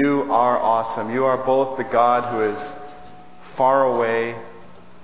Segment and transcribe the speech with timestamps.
[0.00, 1.12] You are awesome.
[1.12, 2.76] You are both the God who is
[3.54, 4.34] far away,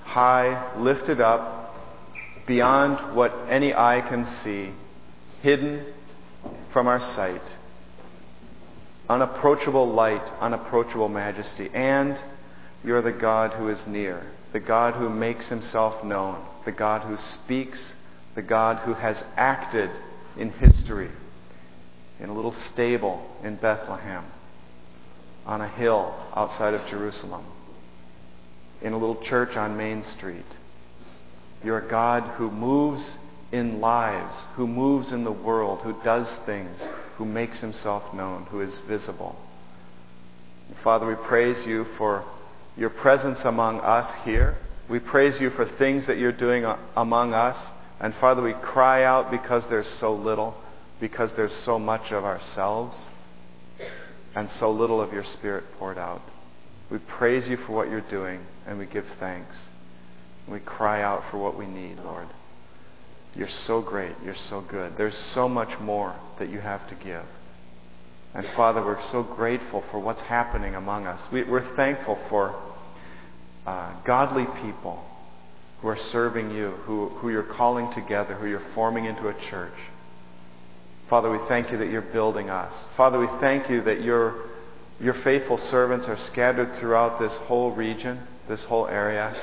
[0.04, 1.76] high, lifted up,
[2.46, 4.70] beyond what any eye can see,
[5.42, 5.84] hidden
[6.72, 7.42] from our sight,
[9.06, 12.18] unapproachable light, unapproachable majesty, and
[12.82, 14.22] you're the God who is near,
[14.54, 17.92] the God who makes himself known, the God who speaks,
[18.34, 19.90] the God who has acted
[20.38, 21.10] in history,
[22.18, 24.24] in a little stable in Bethlehem,
[25.46, 27.44] on a hill outside of Jerusalem,
[28.82, 30.44] in a little church on Main Street.
[31.64, 33.16] You're a God who moves
[33.52, 36.84] in lives, who moves in the world, who does things,
[37.16, 39.36] who makes himself known, who is visible.
[40.82, 42.24] Father, we praise you for
[42.76, 44.56] your presence among us here.
[44.88, 46.66] We praise you for things that you're doing
[46.96, 47.56] among us.
[48.00, 50.54] And Father, we cry out because there's so little,
[51.00, 52.96] because there's so much of ourselves
[54.36, 56.20] and so little of your Spirit poured out.
[56.90, 59.56] We praise you for what you're doing and we give thanks.
[60.46, 62.28] We cry out for what we need, Lord.
[63.34, 64.12] You're so great.
[64.24, 64.96] You're so good.
[64.96, 67.24] There's so much more that you have to give.
[68.34, 71.20] And Father, we're so grateful for what's happening among us.
[71.32, 72.54] We, are thankful for
[73.66, 75.02] uh, godly people
[75.80, 79.72] who are serving you, who, who you're calling together, who you're forming into a church.
[81.08, 82.72] Father, we thank you that you're building us.
[82.96, 84.48] Father, we thank you that your,
[84.98, 89.36] your faithful servants are scattered throughout this whole region, this whole area,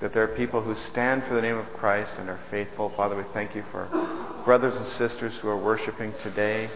[0.00, 2.90] that there are people who stand for the name of Christ and are faithful.
[2.96, 3.86] Father, we thank you for
[4.44, 6.70] brothers and sisters who are worshiping today,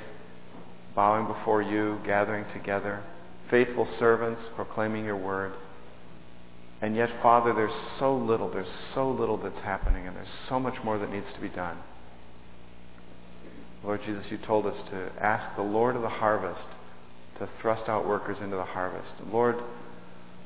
[0.94, 3.02] bowing before you, gathering together,
[3.48, 5.52] faithful servants proclaiming your word.
[6.80, 10.82] And yet, Father, there's so little, there's so little that's happening, and there's so much
[10.84, 11.78] more that needs to be done.
[13.88, 16.66] Lord Jesus, you told us to ask the Lord of the harvest
[17.38, 19.14] to thrust out workers into the harvest.
[19.32, 19.56] Lord,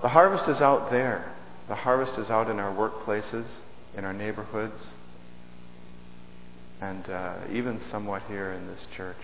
[0.01, 1.35] the harvest is out there.
[1.67, 3.47] The harvest is out in our workplaces,
[3.97, 4.95] in our neighborhoods,
[6.81, 9.17] and uh, even somewhat here in this church.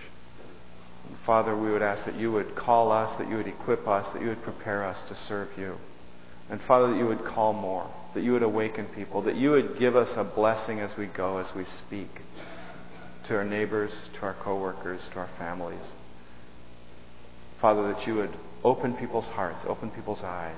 [1.07, 4.11] And Father, we would ask that you would call us, that you would equip us,
[4.11, 5.77] that you would prepare us to serve you.
[6.49, 9.79] And Father, that you would call more, that you would awaken people, that you would
[9.79, 12.23] give us a blessing as we go, as we speak
[13.29, 15.91] to our neighbors, to our coworkers, to our families.
[17.61, 20.57] Father, that you would open people's hearts, open people's eyes,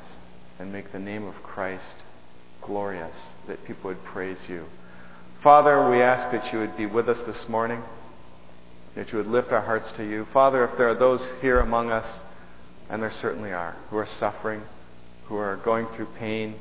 [0.57, 1.97] and make the name of Christ
[2.61, 4.67] glorious, that people would praise you.
[5.43, 7.83] Father, we ask that you would be with us this morning,
[8.95, 10.25] that you would lift our hearts to you.
[10.31, 12.21] Father, if there are those here among us,
[12.89, 14.61] and there certainly are, who are suffering,
[15.25, 16.55] who are going through pain,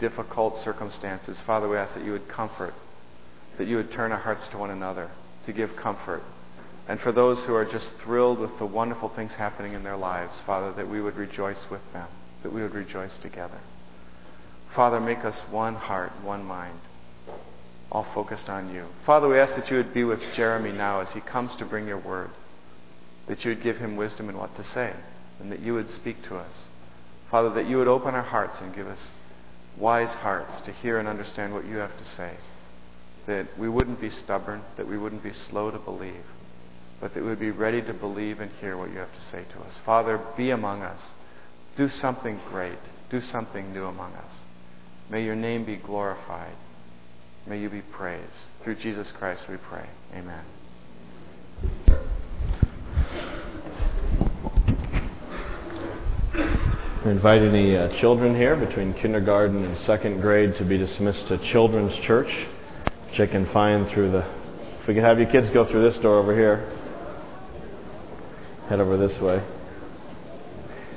[0.00, 2.72] difficult circumstances, Father, we ask that you would comfort,
[3.58, 5.10] that you would turn our hearts to one another
[5.46, 6.22] to give comfort.
[6.88, 10.40] And for those who are just thrilled with the wonderful things happening in their lives,
[10.46, 12.08] Father, that we would rejoice with them,
[12.42, 13.58] that we would rejoice together.
[14.74, 16.78] Father, make us one heart, one mind,
[17.90, 18.86] all focused on you.
[19.04, 21.86] Father, we ask that you would be with Jeramie now as he comes to bring
[21.86, 22.30] your word,
[23.26, 24.94] that you would give him wisdom in what to say,
[25.38, 26.66] and that you would speak to us.
[27.30, 29.10] Father, that you would open our hearts and give us
[29.76, 32.32] wise hearts to hear and understand what you have to say.
[33.26, 36.24] That we wouldn't be stubborn, that we wouldn't be slow to believe,
[37.00, 39.44] but that we would be ready to believe and hear what you have to say
[39.52, 39.78] to us.
[39.84, 41.00] Father, be among us.
[41.76, 42.78] Do something great.
[43.10, 44.34] Do something new among us.
[45.10, 46.54] May your name be glorified.
[47.46, 48.48] May you be praised.
[48.62, 49.86] Through Jesus Christ we pray.
[50.14, 50.44] Amen.
[57.04, 61.38] I invite any uh, children here between kindergarten and second grade to be dismissed to
[61.38, 62.46] Children's Church,
[63.12, 64.26] can find through the.
[64.80, 66.72] If we could have your kids go through this door over here,
[68.68, 69.42] head over this way.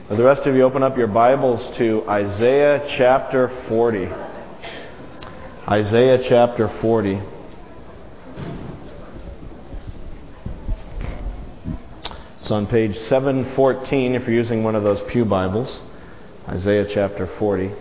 [0.09, 4.07] The rest of you open up your Bibles to Isaiah chapter 40.
[5.67, 7.19] Isaiah chapter 40.
[12.39, 15.81] It's on page 714 if you're using one of those Pew Bibles.
[16.47, 17.71] Isaiah chapter 40.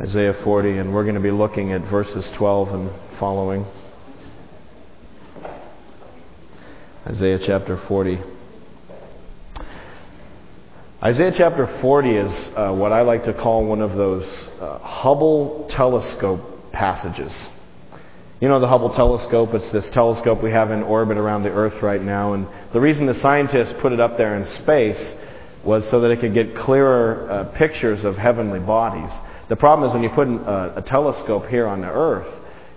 [0.00, 3.66] Isaiah 40, and we're going to be looking at verses 12 and following.
[7.06, 8.18] Isaiah chapter 40.
[11.02, 15.66] Isaiah chapter 40 is uh, what I like to call one of those uh, Hubble
[15.68, 17.50] telescope passages.
[18.40, 21.82] You know the Hubble telescope, it's this telescope we have in orbit around the Earth
[21.82, 22.32] right now.
[22.32, 25.16] And the reason the scientists put it up there in space
[25.64, 29.12] was so that it could get clearer uh, pictures of heavenly bodies.
[29.48, 32.28] The problem is when you put a, a telescope here on the Earth,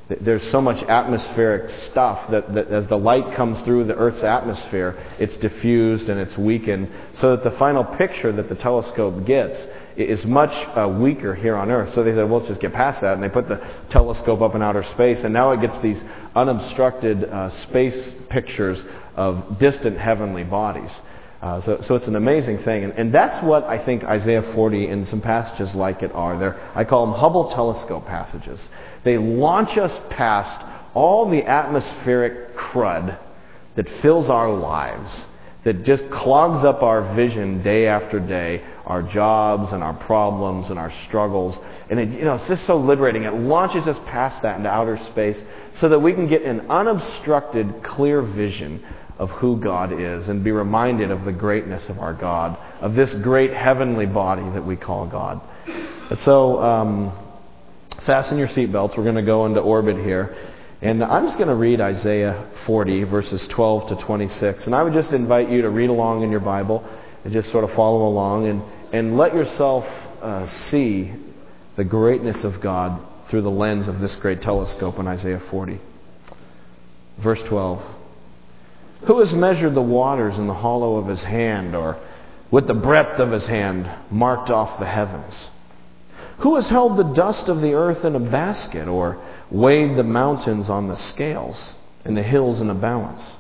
[0.08, 4.96] There's so much atmospheric stuff that, that as the light comes through the Earth's atmosphere,
[5.18, 9.60] it's diffused and it's weakened, so that the final picture that the telescope gets
[9.98, 11.92] is much uh, weaker here on Earth.
[11.96, 13.16] So they said, well, let's just get past that.
[13.16, 16.04] And they put the telescope up in outer space, and now it gets these
[16.36, 18.84] unobstructed uh, space pictures
[19.16, 20.92] of distant heavenly bodies.
[21.42, 22.86] Uh, so, so it's an amazing thing.
[22.86, 26.38] And, and that's what I think Isaiah 40 and some passages like it are.
[26.38, 28.60] They're, I call them Hubble telescope passages.
[29.04, 33.18] They launch us past all the atmospheric crud
[33.76, 35.28] that fills our lives,
[35.64, 40.80] that just clogs up our vision day after day, our jobs and our problems and
[40.80, 41.60] our struggles.
[41.90, 43.24] And it, you know, it's just so liberating.
[43.24, 45.42] It launches us past that into outer space
[45.80, 48.84] so that we can get an unobstructed, clear vision
[49.18, 53.14] of who God is and be reminded of the greatness of our God, of this
[53.14, 55.42] great heavenly body that we call God.
[56.10, 57.18] And so, um,
[58.06, 58.98] fasten your seatbelts.
[58.98, 60.36] We're going to go into orbit here.
[60.82, 64.66] And I'm just going to read Isaiah 40, verses 12 to 26.
[64.66, 66.88] And I would just invite you to read along in your Bible
[67.24, 68.62] and just sort of follow along and,
[68.94, 69.86] and let yourself
[70.22, 71.12] uh, see
[71.76, 75.80] the greatness of God through the lens of this great telescope in Isaiah 40.
[77.20, 77.82] Verse 12
[79.04, 81.98] Who has measured the waters in the hollow of his hand, or
[82.50, 85.52] with the breadth of his hand marked off the heavens?
[86.40, 89.18] Who has held the dust of the earth in a basket, or
[89.52, 93.38] weighed the mountains on the scales, and the hills in a balance?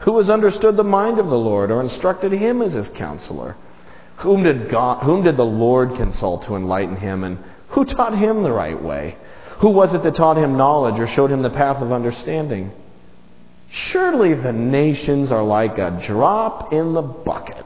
[0.00, 3.56] Who has understood the mind of the Lord, or instructed him as his counselor?
[4.16, 7.38] Whom did, God, whom did the Lord consult to enlighten him, and
[7.68, 9.16] who taught him the right way?
[9.58, 12.72] Who was it that taught him knowledge, or showed him the path of understanding?
[13.72, 17.64] Surely the nations are like a drop in the bucket.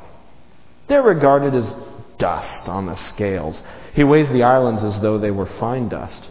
[0.86, 1.74] They're regarded as
[2.16, 3.64] dust on the scales.
[3.92, 6.30] He weighs the islands as though they were fine dust.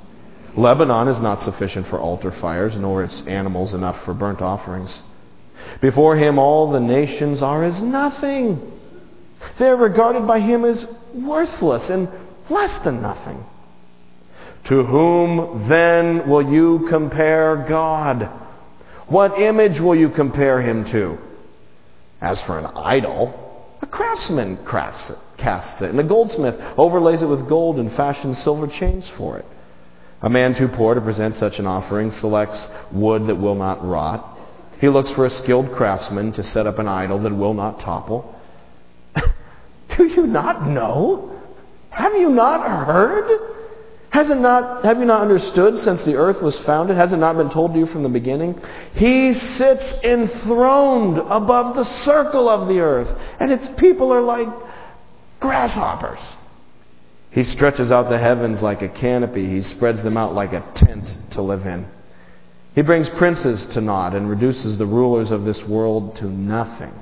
[0.55, 5.03] Lebanon is not sufficient for altar fires, nor its animals enough for burnt offerings.
[5.81, 8.71] Before him, all the nations are as nothing.
[9.59, 12.07] They are regarded by him as worthless and
[12.49, 13.43] less than nothing.
[14.65, 18.44] To whom then will you compare God?
[19.07, 21.17] What image will you compare him to?
[22.21, 27.27] As for an idol, a craftsman crafts it, casts it, and a goldsmith overlays it
[27.27, 29.45] with gold and fashions silver chains for it.
[30.21, 34.39] A man too poor to present such an offering selects wood that will not rot.
[34.79, 38.33] He looks for a skilled craftsman to set up an idol that will not topple.
[39.95, 41.31] Do you not know?
[41.89, 43.29] Have you not heard?
[44.09, 46.95] Has it not, have you not understood since the earth was founded?
[46.95, 48.61] Has it not been told to you from the beginning?
[48.93, 54.47] He sits enthroned above the circle of the earth, and its people are like
[55.39, 56.25] grasshoppers.
[57.31, 61.17] He stretches out the heavens like a canopy, he spreads them out like a tent
[61.31, 61.85] to live in.
[62.75, 66.93] He brings princes to naught and reduces the rulers of this world to nothing.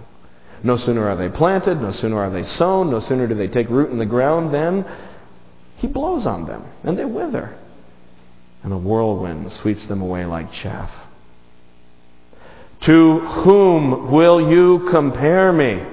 [0.63, 3.69] No sooner are they planted, no sooner are they sown, no sooner do they take
[3.69, 4.85] root in the ground than
[5.83, 7.53] he blows on them, and they wither.
[8.63, 10.89] And a whirlwind sweeps them away like chaff.
[12.83, 15.83] To whom will you compare me?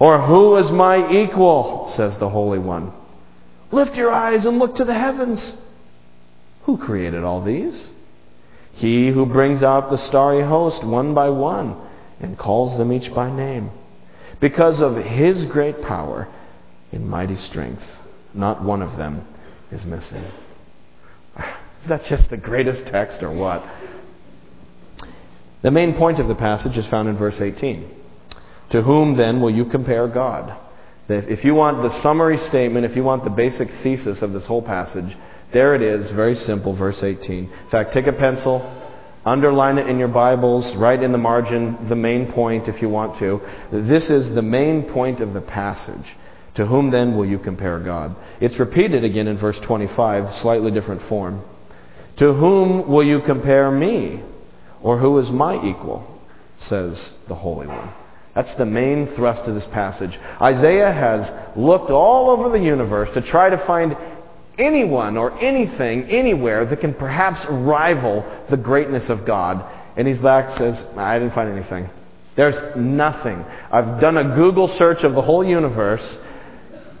[0.00, 1.90] Or who is my equal?
[1.90, 2.92] says the Holy One.
[3.70, 5.54] Lift your eyes and look to the heavens.
[6.64, 7.88] Who created all these?
[8.72, 11.76] He who brings out the starry host one by one
[12.18, 13.70] and calls them each by name.
[14.40, 16.26] Because of his great power
[16.90, 17.84] in mighty strength.
[18.34, 19.26] Not one of them
[19.70, 20.24] is missing.
[21.82, 23.64] Is that just the greatest text or what?
[25.62, 27.90] The main point of the passage is found in verse 18.
[28.70, 30.56] To whom then will you compare God?
[31.08, 34.62] If you want the summary statement, if you want the basic thesis of this whole
[34.62, 35.16] passage,
[35.52, 37.44] there it is, very simple, verse 18.
[37.44, 38.62] In fact, take a pencil,
[39.24, 43.18] underline it in your Bibles, write in the margin the main point if you want
[43.18, 43.40] to.
[43.72, 46.16] This is the main point of the passage.
[46.60, 48.14] To whom then will you compare God?
[48.38, 51.42] It's repeated again in verse 25, slightly different form.
[52.16, 54.22] To whom will you compare me?
[54.82, 56.20] Or who is my equal?
[56.58, 57.90] Says the Holy One.
[58.34, 60.18] That's the main thrust of this passage.
[60.38, 63.96] Isaiah has looked all over the universe to try to find
[64.58, 69.64] anyone or anything anywhere that can perhaps rival the greatness of God.
[69.96, 71.88] And he's back says, I didn't find anything.
[72.36, 73.46] There's nothing.
[73.72, 76.18] I've done a Google search of the whole universe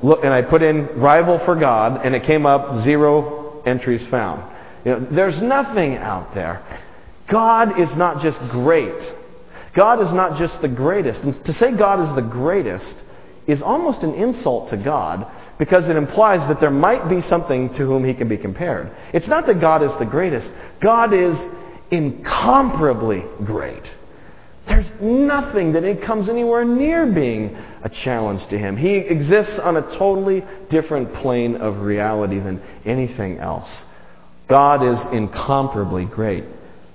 [0.02, 4.42] look, and I put in rival for God, and it came up zero entries found.
[4.84, 6.62] You know, there's nothing out there.
[7.26, 9.14] God is not just great.
[9.74, 11.22] God is not just the greatest.
[11.22, 12.96] And to say God is the greatest
[13.46, 15.26] is almost an insult to God
[15.58, 18.90] because it implies that there might be something to whom he can be compared.
[19.12, 21.36] It's not that God is the greatest, God is
[21.90, 23.90] incomparably great.
[24.66, 28.76] There's nothing that it comes anywhere near being a challenge to him.
[28.76, 33.84] He exists on a totally different plane of reality than anything else.
[34.48, 36.44] God is incomparably great.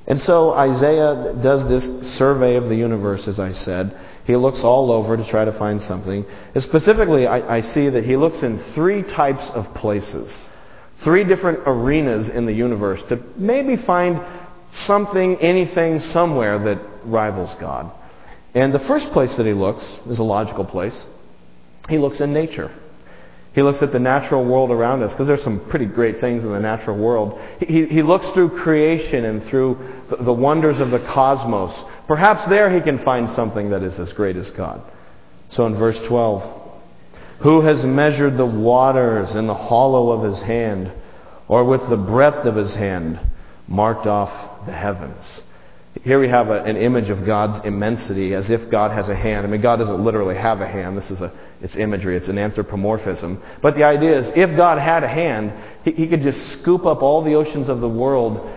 [0.07, 3.97] And so Isaiah does this survey of the universe, as I said.
[4.25, 6.25] He looks all over to try to find something.
[6.53, 10.39] And specifically, I, I see that he looks in three types of places,
[10.99, 14.21] three different arenas in the universe to maybe find
[14.73, 17.91] something, anything, somewhere that rivals God.
[18.55, 21.05] And the first place that he looks is a logical place.
[21.89, 22.71] He looks in nature.
[23.53, 26.51] He looks at the natural world around us because there's some pretty great things in
[26.51, 27.39] the natural world.
[27.59, 29.77] He, he looks through creation and through
[30.09, 31.73] the, wonders of the cosmos.
[32.07, 34.81] Perhaps there he can find something that is as great as God.
[35.49, 36.63] So in verse 12,
[37.39, 40.91] who has measured the waters in the hollow of his hand,
[41.47, 43.19] or with the breadth of his hand
[43.67, 45.44] marked off the heavens?
[46.03, 49.45] Here we have a, an image of God's immensity as if God has a hand.
[49.45, 50.97] I mean, God doesn't literally have a hand.
[50.97, 52.17] This is a, it's imagery.
[52.17, 53.41] It's an anthropomorphism.
[53.61, 57.01] But the idea is if God had a hand, he, he could just scoop up
[57.01, 58.51] all the oceans of the world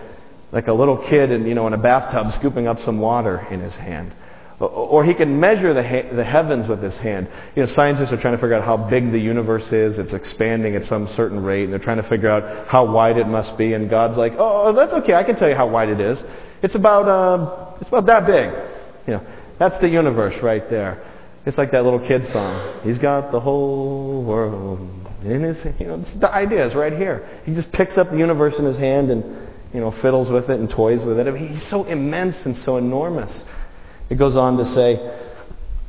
[0.51, 3.61] like a little kid in, you know, in a bathtub scooping up some water in
[3.61, 4.13] his hand.
[4.59, 7.29] Or he can measure the, ha- the heavens with his hand.
[7.55, 9.97] You know, scientists are trying to figure out how big the universe is.
[9.97, 13.27] It's expanding at some certain rate, and they're trying to figure out how wide it
[13.27, 13.71] must be.
[13.73, 15.13] And God's like, "Oh, oh that's okay.
[15.13, 16.21] I can tell you how wide it is.
[16.61, 18.51] It's about uh, it's about that big.
[19.07, 21.05] You know, that's the universe right there.
[21.45, 22.81] It's like that little kid song.
[22.83, 24.79] He's got the whole world
[25.23, 25.63] in his.
[25.79, 27.41] You know, the idea is right here.
[27.45, 29.23] He just picks up the universe in his hand and
[29.73, 31.27] you know fiddles with it and toys with it.
[31.27, 33.45] I mean, he's so immense and so enormous.
[34.09, 35.25] It goes on to say.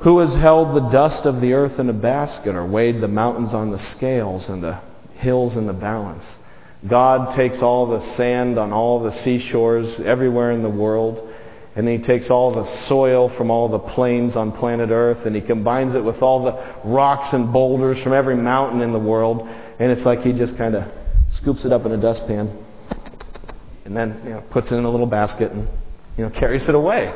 [0.00, 3.52] Who has held the dust of the earth in a basket, or weighed the mountains
[3.52, 4.80] on the scales and the
[5.16, 6.38] hills in the balance?
[6.86, 11.28] God takes all the sand on all the seashores everywhere in the world,
[11.76, 15.42] and He takes all the soil from all the plains on planet Earth, and He
[15.42, 19.46] combines it with all the rocks and boulders from every mountain in the world,
[19.78, 20.90] and it's like He just kind of
[21.32, 22.64] scoops it up in a dustpan,
[23.84, 25.68] and then you know, puts it in a little basket and
[26.16, 27.12] you know carries it away.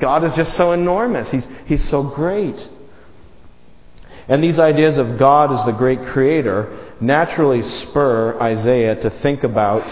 [0.00, 1.30] God is just so enormous.
[1.30, 2.70] He's He's so great.
[4.28, 9.84] And these ideas of God as the great creator naturally spur Isaiah to think about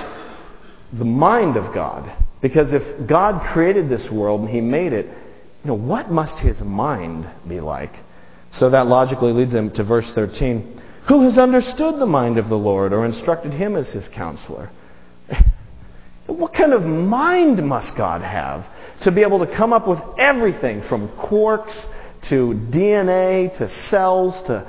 [0.92, 2.10] the mind of God.
[2.40, 6.62] Because if God created this world and he made it, you know, what must his
[6.62, 7.94] mind be like?
[8.50, 10.80] So that logically leads him to verse 13.
[11.06, 14.70] Who has understood the mind of the Lord or instructed him as his counselor?
[16.26, 18.66] what kind of mind must God have
[19.02, 21.86] to be able to come up with everything from quarks
[22.22, 24.66] to DNA to cells to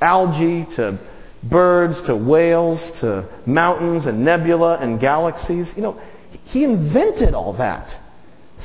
[0.00, 0.98] algae to
[1.42, 5.72] birds to whales to mountains and nebula and galaxies.
[5.76, 6.02] You know,
[6.44, 7.96] he invented all that.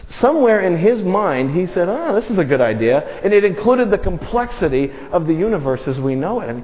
[0.09, 2.99] Somewhere in his mind, he said, oh, this is a good idea.
[3.23, 6.49] And it included the complexity of the universe as we know it.
[6.49, 6.63] I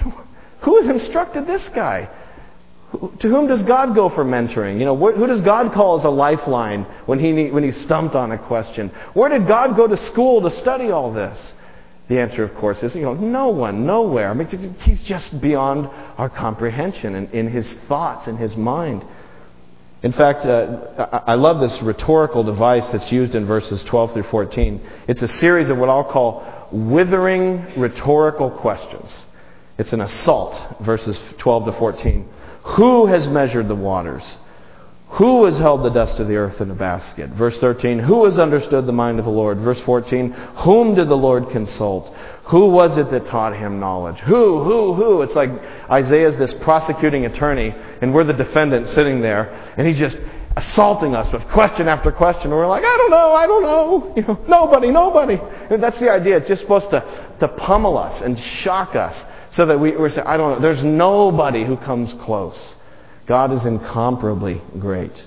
[0.60, 2.08] who has instructed this guy?
[2.92, 4.78] To whom does God go for mentoring?
[4.78, 8.30] You know, who does God call as a lifeline when, he, when he's stumped on
[8.30, 8.90] a question?
[9.12, 11.52] Where did God go to school to study all this?
[12.08, 14.30] The answer, of course, is you know, no one, nowhere.
[14.30, 19.04] I mean, he's just beyond our comprehension in, in his thoughts, in his mind.
[20.04, 24.80] In fact, uh, I love this rhetorical device that's used in verses 12 through 14.
[25.08, 29.24] It's a series of what I'll call withering rhetorical questions.
[29.78, 32.28] It's an assault, verses 12 to 14.
[32.74, 34.36] Who has measured the waters?
[35.10, 37.30] Who has held the dust of the earth in a basket?
[37.30, 39.58] Verse 13, who has understood the mind of the Lord?
[39.58, 42.12] Verse 14, whom did the Lord consult?
[42.46, 44.18] Who was it that taught him knowledge?
[44.18, 45.22] Who, who, who?
[45.22, 45.50] It's like
[45.90, 50.18] Isaiah's this prosecuting attorney, and we're the defendant sitting there, and he's just
[50.56, 52.44] assaulting us with question after question.
[52.44, 54.12] And we're like, I don't know, I don't know.
[54.16, 55.38] You know, nobody, nobody.
[55.70, 56.38] And that's the idea.
[56.38, 59.24] It's just supposed to, to pummel us and shock us
[59.56, 60.60] so that we, we're saying, I don't know.
[60.60, 62.74] There's nobody who comes close.
[63.26, 65.26] God is incomparably great.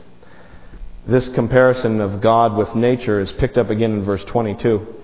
[1.08, 4.96] This comparison of God with nature is picked up again in verse 22.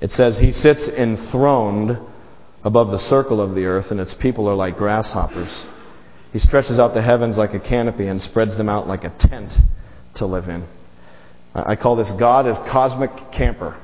[0.00, 1.98] It says, He sits enthroned
[2.64, 5.66] above the circle of the earth, and its people are like grasshoppers.
[6.32, 9.60] He stretches out the heavens like a canopy and spreads them out like a tent
[10.14, 10.66] to live in.
[11.54, 13.76] I call this God as cosmic camper.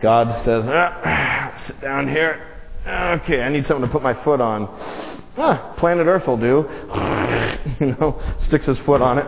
[0.00, 2.57] God says, ah, sit down here.
[2.86, 4.66] Okay, I need something to put my foot on.
[5.36, 6.68] Ah, planet Earth will do.
[7.80, 9.26] you know, sticks his foot on it.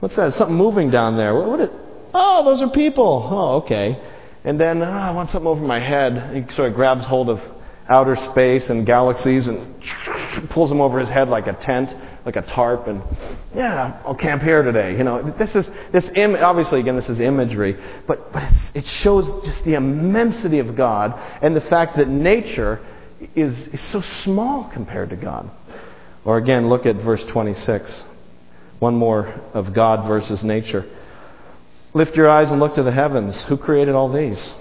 [0.00, 0.32] What's that?
[0.34, 1.34] Something moving down there.
[1.34, 1.72] What, what it?
[2.14, 3.28] Oh, those are people.
[3.30, 4.00] Oh, okay.
[4.44, 6.34] And then oh, I want something over my head.
[6.34, 7.40] He sort of grabs hold of
[7.88, 9.74] outer space and galaxies and
[10.50, 11.94] pulls them over his head like a tent,
[12.26, 13.02] like a tarp, and
[13.54, 14.98] yeah, I'll camp here today.
[14.98, 17.76] You know, this is this Im- obviously again this is imagery,
[18.08, 22.84] but but it shows just the immensity of God and the fact that nature
[23.36, 25.48] is, is so small compared to God.
[26.24, 28.04] Or again, look at verse 26.
[28.80, 30.84] One more of God versus nature.
[31.94, 33.44] Lift your eyes and look to the heavens.
[33.44, 34.52] Who created all these?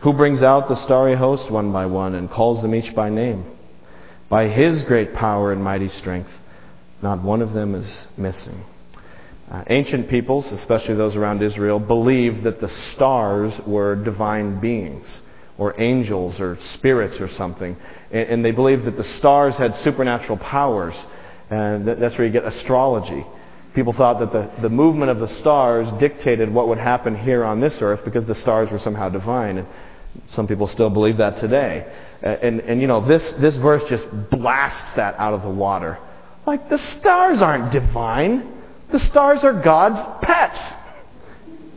[0.00, 3.44] Who brings out the starry host one by one and calls them each by name?
[4.28, 6.30] By his great power and mighty strength,
[7.02, 8.64] not one of them is missing.
[9.50, 15.20] Uh, ancient peoples, especially those around Israel, believed that the stars were divine beings
[15.58, 17.76] or angels or spirits or something.
[18.10, 20.94] And, and they believed that the stars had supernatural powers.
[21.50, 23.26] And that's where you get astrology.
[23.74, 27.60] People thought that the, the movement of the stars dictated what would happen here on
[27.60, 29.58] this earth because the stars were somehow divine.
[29.58, 29.66] And
[30.30, 31.92] some people still believe that today.
[32.22, 35.98] And, and you know, this, this verse just blasts that out of the water.
[36.46, 38.52] Like, the stars aren't divine.
[38.90, 40.58] The stars are God's pets.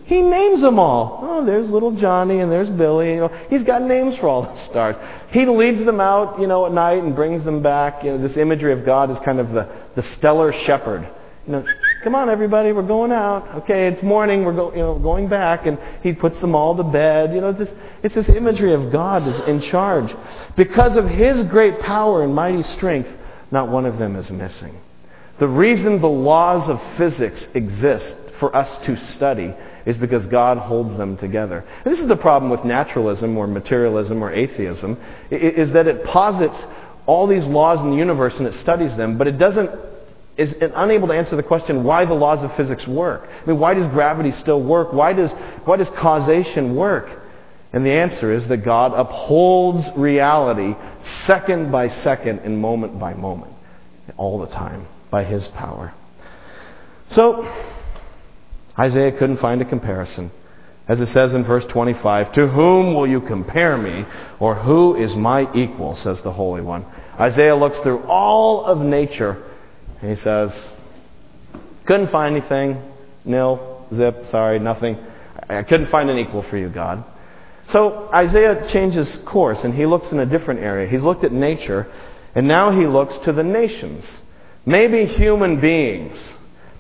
[0.06, 1.20] He names them all.
[1.24, 3.14] Oh, there's little Johnny and there's Billy.
[3.14, 4.96] You know, he's got names for all the stars.
[5.32, 8.04] He leads them out, you know, at night and brings them back.
[8.04, 11.10] You know, this imagery of God is kind of the, the stellar shepherd.
[11.48, 11.66] You know,
[12.04, 13.48] come on, everybody, we're going out.
[13.64, 16.84] Okay, it's morning, we're go, you know, going back, and he puts them all to
[16.84, 17.34] bed.
[17.34, 17.70] You know, this,
[18.04, 20.14] it's this imagery of God is in charge.
[20.56, 23.10] Because of his great power and mighty strength,
[23.52, 24.76] not one of them is missing.
[25.40, 29.54] The reason the laws of physics exist for us to study
[29.86, 31.64] is because God holds them together.
[31.84, 34.98] And this is the problem with naturalism or materialism or atheism,
[35.30, 36.66] is that it posits
[37.06, 39.70] all these laws in the universe and it studies them, but it doesn't
[40.38, 43.26] is unable to answer the question why the laws of physics work.
[43.26, 44.92] I mean, why does gravity still work?
[44.92, 45.32] Why does,
[45.64, 47.22] why does causation work?
[47.76, 50.76] And the answer is that God upholds reality
[51.26, 53.52] second by second and moment by moment,
[54.16, 55.94] all the time, by His power.
[57.08, 57.46] So,
[58.80, 60.32] Isaiah couldn't find a comparison.
[60.88, 64.06] As it says in verse 25, To whom will you compare me,
[64.40, 66.86] or who is my equal, says the Holy One.
[67.20, 69.44] Isaiah looks through all of nature
[70.00, 70.54] and he says,
[71.84, 72.82] Couldn't find anything.
[73.26, 74.98] Nil, zip, sorry, nothing.
[75.50, 77.04] I couldn't find an equal for you, God.
[77.70, 80.88] So Isaiah changes course and he looks in a different area.
[80.88, 81.92] He's looked at nature
[82.36, 84.20] and now he looks to the nations.
[84.66, 86.20] Maybe human beings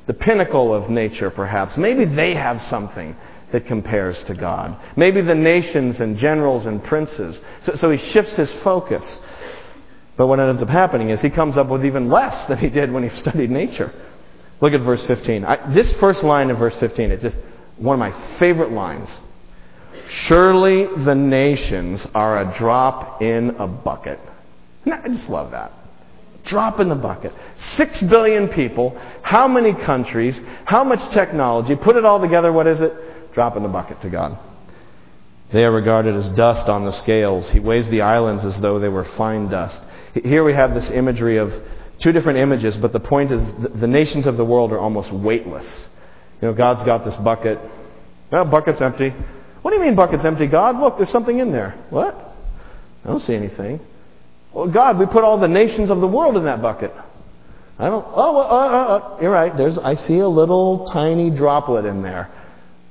[0.05, 1.77] the pinnacle of nature, perhaps.
[1.77, 3.15] Maybe they have something
[3.51, 4.77] that compares to God.
[4.95, 7.39] Maybe the nations and generals and princes.
[7.63, 9.19] So, so, he shifts his focus.
[10.17, 12.91] But what ends up happening is he comes up with even less than he did
[12.91, 13.93] when he studied nature.
[14.61, 15.43] Look at verse 15.
[15.43, 17.37] I, this first line of verse 15 is just
[17.77, 19.19] one of my favorite lines.
[20.09, 24.19] Surely the nations are a drop in a bucket.
[24.85, 25.71] I just love that.
[26.43, 27.33] Drop in the bucket.
[27.55, 28.99] Six billion people.
[29.23, 30.39] How many countries?
[30.65, 31.75] How much technology?
[31.75, 33.33] Put it all together, what is it?
[33.33, 34.37] Drop in the bucket to God.
[35.51, 37.49] They are regarded as dust on the scales.
[37.51, 39.81] He weighs the islands as though they were fine dust.
[40.13, 41.53] Here we have this imagery of
[41.99, 43.41] two different images, but the point is
[43.79, 45.87] the nations of the world are almost weightless.
[46.41, 47.59] You know, God's got this bucket.
[48.31, 49.13] Well, bucket's empty.
[49.65, 50.79] What do you mean bucket's empty, God?
[50.79, 51.71] Look, there's something in there.
[51.89, 52.13] What?
[53.03, 53.79] I don't see anything.
[54.53, 56.93] Well, God, we put all the nations of the world in that bucket.
[57.79, 58.05] I don't.
[58.07, 59.57] Oh, uh, uh, uh, you're right.
[59.57, 59.79] There's.
[59.79, 62.29] I see a little tiny droplet in there.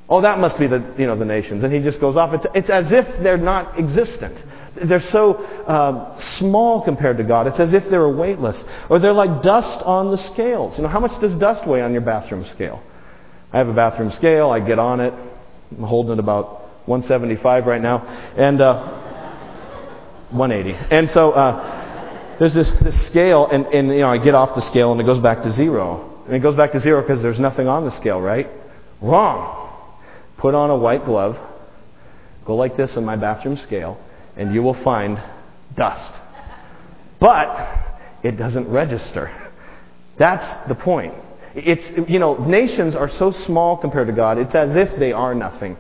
[0.09, 1.63] Oh, that must be the you know the nations.
[1.63, 2.35] And he just goes off.
[2.35, 4.37] It's, it's as if they're not existent.
[4.75, 7.47] They're so um, small compared to God.
[7.47, 10.77] It's as if they're weightless, or they're like dust on the scales.
[10.77, 12.83] You know, how much does dust weigh on your bathroom scale?
[13.53, 14.51] I have a bathroom scale.
[14.51, 15.15] I get on it.
[15.71, 17.99] I'm holding it about 175 right now,
[18.37, 18.61] and.
[18.61, 19.01] Uh,
[20.35, 20.79] 180.
[20.91, 24.63] And so uh, there's this, this scale, and, and you know, I get off the
[24.63, 26.23] scale and it goes back to zero.
[26.27, 28.49] And it goes back to zero because there's nothing on the scale, right?
[29.01, 29.61] Wrong.
[30.39, 31.39] Put on a white glove,
[32.45, 33.99] go like this on my bathroom scale,
[34.37, 35.23] and you will find
[35.77, 36.15] dust.
[37.21, 39.31] But it doesn't register.
[40.19, 41.15] That's the point.
[41.55, 45.35] It's, you know, nations are so small compared to God, it's as if they are
[45.35, 45.77] nothing.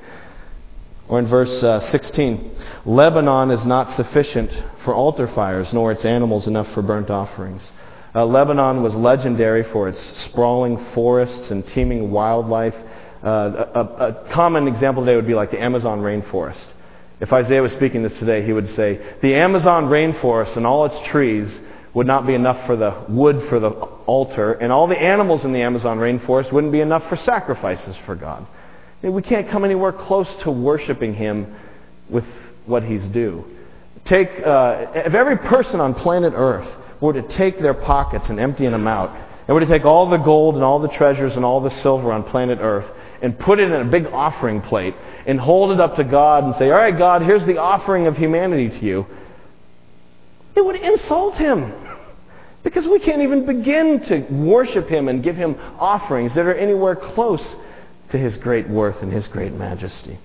[1.08, 4.50] Or in verse uh, 16, Lebanon is not sufficient
[4.84, 7.70] for altar fires, nor its animals enough for burnt offerings.
[8.14, 12.76] Uh, Lebanon was legendary for its sprawling forests and teeming wildlife.
[13.22, 16.66] Uh, a, a, common example today would be like the Amazon rainforest.
[17.20, 20.98] If Isaiah was speaking this today, he would say, The Amazon rainforest and all its
[21.08, 21.60] trees
[21.92, 25.52] would not be enough for the wood for the altar, and all the animals in
[25.52, 28.46] the Amazon rainforest wouldn't be enough for sacrifices for God.
[29.10, 31.54] We can't come anywhere close to worshiping Him
[32.08, 32.24] with
[32.66, 33.44] what He's due.
[34.04, 36.68] take, uh, if every person on planet Earth
[37.00, 39.14] were to take their pockets and empty them out,
[39.46, 42.12] and were to take all the gold and all the treasures and all the silver
[42.12, 42.86] on planet Earth
[43.20, 44.94] and put it in a big offering plate
[45.26, 48.16] and hold it up to God and say, All right, God, here's the offering of
[48.16, 49.06] humanity to you,
[50.54, 51.72] it would insult Him.
[52.62, 56.96] Because we can't even begin to worship Him and give Him offerings that are anywhere
[56.96, 57.44] close
[58.14, 60.18] to His great worth and His great majesty.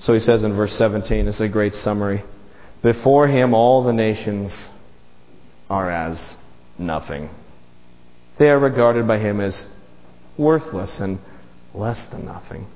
[0.00, 2.22] So he says in verse 17, this is a great summary.
[2.82, 4.68] Before him, all the nations
[5.68, 6.36] are as
[6.78, 7.30] nothing.
[8.38, 9.66] They are regarded by him as
[10.36, 11.18] worthless and
[11.74, 12.68] less than nothing.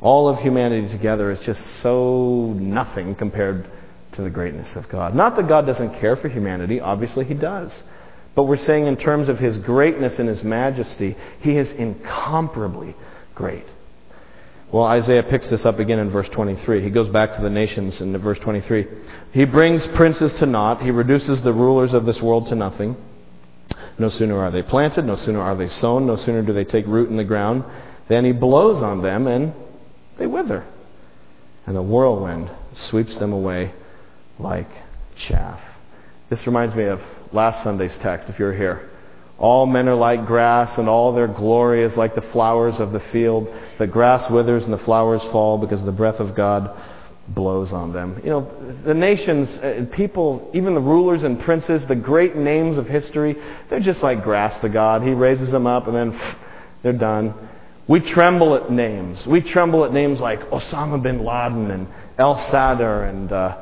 [0.00, 3.68] All of humanity together is just so nothing compared
[4.12, 5.14] to the greatness of God.
[5.14, 7.82] Not that God doesn't care for humanity, obviously he does.
[8.40, 12.96] But we're saying in terms of his greatness and his majesty, he is incomparably
[13.34, 13.66] great.
[14.72, 16.82] Well, Isaiah picks this up again in verse 23.
[16.82, 18.86] He goes back to the nations in verse 23.
[19.32, 20.80] He brings princes to naught.
[20.80, 22.96] He reduces the rulers of this world to nothing.
[23.98, 26.86] No sooner are they planted, no sooner are they sown, no sooner do they take
[26.86, 27.62] root in the ground,
[28.08, 29.52] than he blows on them and
[30.16, 30.64] they wither.
[31.66, 33.74] And the whirlwind sweeps them away
[34.38, 34.70] like
[35.14, 35.60] chaff.
[36.30, 38.90] This reminds me of last Sunday's text, if you're here.
[39.38, 43.00] All men are like grass, and all their glory is like the flowers of the
[43.00, 43.48] field.
[43.78, 46.70] The grass withers and the flowers fall because the breath of God
[47.28, 48.20] blows on them.
[48.24, 52.86] You know, the nations, uh, people, even the rulers and princes, the great names of
[52.88, 53.36] history,
[53.68, 55.02] they're just like grass to God.
[55.02, 56.20] He raises them up and then
[56.82, 57.34] they're done.
[57.86, 59.26] We tremble at names.
[59.26, 61.88] We tremble at names like Osama bin Laden and
[62.18, 63.58] El Sadr and uh,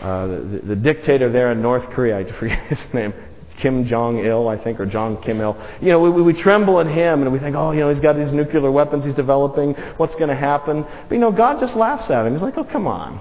[0.00, 2.18] uh, the, the, dictator there in North Korea.
[2.18, 3.14] I forget his name.
[3.58, 5.56] Kim Jong Il, I think, or Jong Kim Il.
[5.80, 8.16] You know, we, we tremble at him and we think, oh, you know, he's got
[8.16, 9.74] these nuclear weapons he's developing.
[9.98, 10.82] What's going to happen?
[11.08, 12.32] But you know, God just laughs at him.
[12.32, 13.20] He's like, oh, come on.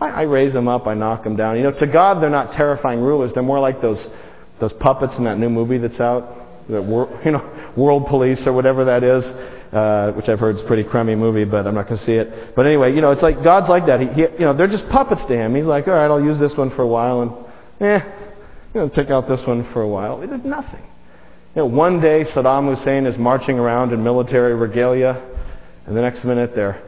[0.00, 1.56] I, I raise them up, I knock them down.
[1.56, 3.34] You know, to God, they're not terrifying rulers.
[3.34, 4.08] They're more like those
[4.60, 6.82] those puppets in that new movie that's out, that
[7.24, 9.24] you know, World Police or whatever that is.
[9.72, 12.14] Uh, which I've heard is a pretty crummy movie, but I'm not going to see
[12.14, 12.56] it.
[12.56, 14.00] But anyway, you know, it's like God's like that.
[14.00, 15.54] He, he, you know, they're just puppets to him.
[15.54, 17.32] He's like, all right, I'll use this one for a while, and
[17.80, 18.04] eh,
[18.74, 20.18] you know, take out this one for a while.
[20.18, 20.82] There's nothing.
[21.54, 25.22] You know, one day Saddam Hussein is marching around in military regalia,
[25.86, 26.82] and the next minute they're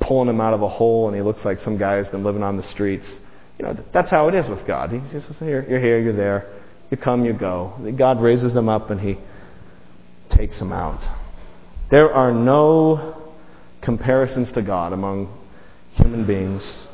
[0.00, 2.44] pulling him out of a hole, and he looks like some guy who's been living
[2.44, 3.18] on the streets.
[3.58, 4.92] You know, that's how it is with God.
[4.92, 6.48] He just says, here, you're here, you're there.
[6.92, 7.74] You come, you go.
[7.96, 9.18] God raises them up, and He
[10.28, 11.08] takes them out.
[11.90, 13.16] There are no
[13.80, 15.32] comparisons to God among
[15.92, 16.86] human beings.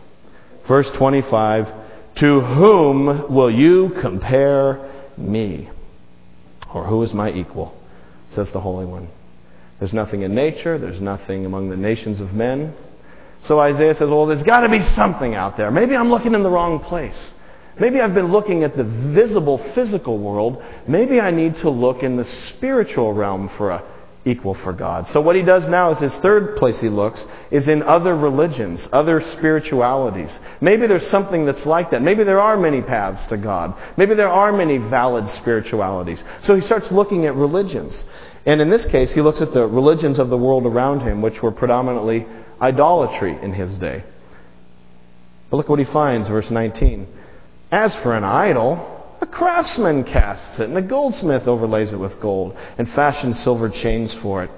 [0.66, 1.85] Verse 25
[2.16, 5.68] to whom will you compare me?
[6.72, 7.76] Or who is my equal?
[8.30, 9.09] Says the Holy One.
[9.80, 12.74] There's nothing in nature, there's nothing among the nations of men.
[13.42, 15.70] So Isaiah says, Well, there's got to be something out there.
[15.70, 17.35] Maybe I'm looking in the wrong place.
[17.78, 20.62] Maybe I've been looking at the visible physical world.
[20.87, 23.83] Maybe I need to look in the spiritual realm for a
[24.24, 25.06] equal for God.
[25.08, 28.88] So what he does now is his third place he looks is in other religions,
[28.92, 30.38] other spiritualities.
[30.60, 32.02] Maybe there's something that's like that.
[32.02, 33.74] Maybe there are many paths to God.
[33.96, 36.24] Maybe there are many valid spiritualities.
[36.44, 38.04] So he starts looking at religions.
[38.46, 41.42] And in this case, he looks at the religions of the world around him, which
[41.42, 42.26] were predominantly
[42.60, 44.04] idolatry in his day.
[45.50, 47.06] But look what he finds, verse 19.
[47.70, 48.93] As for an idol,
[49.24, 54.12] a craftsman casts it, and a goldsmith overlays it with gold, and fashions silver chains
[54.12, 54.50] for it.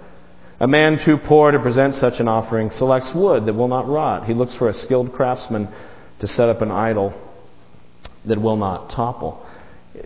[0.59, 4.27] A man too poor to present such an offering selects wood that will not rot.
[4.27, 5.69] He looks for a skilled craftsman
[6.19, 7.15] to set up an idol
[8.25, 9.47] that will not topple.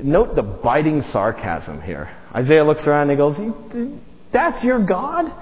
[0.02, 2.10] Note the biting sarcasm here.
[2.34, 3.40] Isaiah looks around and he goes,
[4.30, 5.32] That's your God?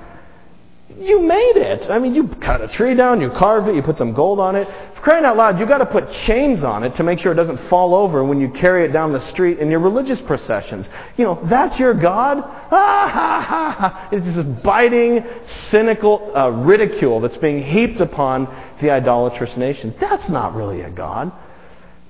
[0.96, 1.90] You made it.
[1.90, 4.57] I mean, you cut a tree down, you carved it, you put some gold on
[4.57, 4.66] it.
[4.94, 7.35] For crying out loud, you've got to put chains on it to make sure it
[7.35, 10.88] doesn't fall over when you carry it down the street in your religious processions.
[11.18, 12.38] You know, that's your God?
[12.38, 14.09] Ah, ha, ha, ha.
[14.11, 15.24] It's this biting,
[15.70, 18.46] cynical uh, ridicule that's being heaped upon
[18.81, 19.94] the idolatrous nations.
[20.01, 21.33] That's not really a God.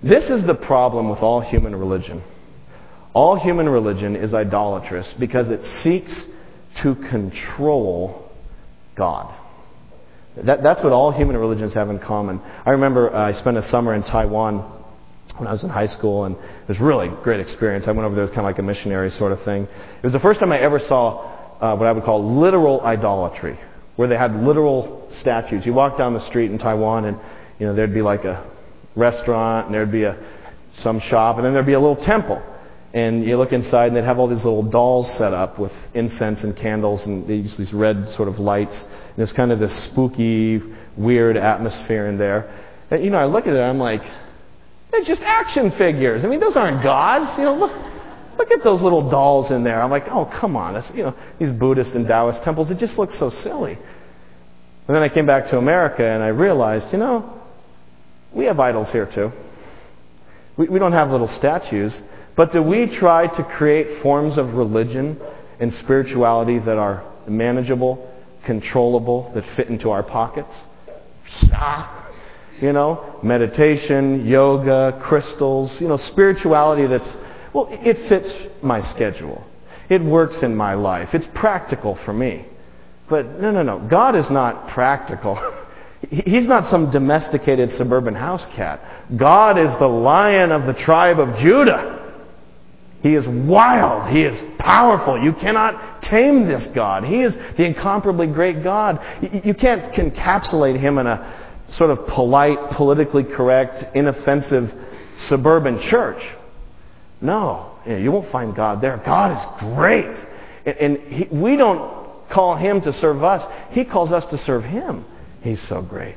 [0.02, 2.22] This is the problem with all human religion.
[3.12, 6.28] All human religion is idolatrous because it seeks
[6.76, 8.27] to control
[8.98, 9.32] God.
[10.36, 12.40] That, that's what all human religions have in common.
[12.66, 14.58] I remember uh, I spent a summer in Taiwan
[15.36, 17.86] when I was in high school, and it was really great experience.
[17.86, 19.62] I went over there as kind of like a missionary sort of thing.
[19.64, 23.58] It was the first time I ever saw uh, what I would call literal idolatry,
[23.96, 25.64] where they had literal statues.
[25.64, 27.18] You walk down the street in Taiwan, and
[27.58, 28.44] you know there'd be like a
[28.96, 30.16] restaurant, and there'd be a
[30.78, 32.42] some shop, and then there'd be a little temple.
[32.94, 36.42] And you look inside, and they'd have all these little dolls set up with incense
[36.44, 38.82] and candles, and they use these red sort of lights.
[38.82, 40.62] And there's kind of this spooky,
[40.96, 42.50] weird atmosphere in there.
[42.90, 44.02] And, you know, I look at it, I'm like,
[44.90, 46.24] they're just action figures.
[46.24, 47.36] I mean, those aren't gods.
[47.36, 47.72] You know, look,
[48.38, 49.82] look at those little dolls in there.
[49.82, 50.76] I'm like, oh, come on.
[50.76, 53.72] It's, you know, these Buddhist and Taoist temples, it just looks so silly.
[53.72, 57.38] And then I came back to America and I realized, you know,
[58.32, 59.32] we have idols here too.
[60.56, 62.00] We, we don't have little statues.
[62.38, 65.20] But do we try to create forms of religion
[65.58, 68.08] and spirituality that are manageable,
[68.44, 70.64] controllable, that fit into our pockets?
[72.60, 77.16] You know, meditation, yoga, crystals, you know, spirituality that's,
[77.52, 79.44] well, it fits my schedule.
[79.88, 81.16] It works in my life.
[81.16, 82.44] It's practical for me.
[83.08, 83.80] But no, no, no.
[83.80, 85.40] God is not practical.
[86.08, 88.80] He's not some domesticated suburban house cat.
[89.16, 91.97] God is the lion of the tribe of Judah.
[93.02, 94.10] He is wild.
[94.10, 95.22] He is powerful.
[95.22, 97.04] You cannot tame this God.
[97.04, 99.00] He is the incomparably great God.
[99.44, 101.34] You can't encapsulate him in a
[101.68, 104.74] sort of polite, politically correct, inoffensive
[105.14, 106.22] suburban church.
[107.20, 108.96] No, you won't find God there.
[109.04, 110.16] God is great.
[110.66, 115.04] And we don't call him to serve us, he calls us to serve him.
[115.42, 116.16] He's so great.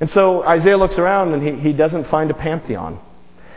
[0.00, 3.00] And so Isaiah looks around and he doesn't find a pantheon.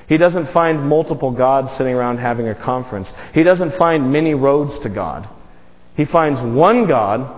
[0.08, 3.14] He doesn't find multiple gods sitting around having a conference.
[3.34, 5.28] He doesn't find many roads to God.
[5.96, 7.30] He finds one God,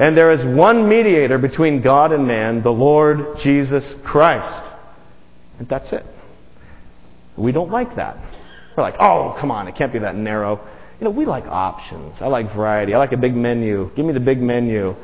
[0.00, 4.64] and there is one mediator between God and man, the Lord Jesus Christ.
[5.58, 6.04] And that's it.
[7.36, 8.16] We don't like that.
[8.76, 10.60] We're like, oh, come on, it can't be that narrow.
[10.98, 12.20] You know, we like options.
[12.20, 12.94] I like variety.
[12.94, 13.90] I like a big menu.
[13.94, 14.96] Give me the big menu.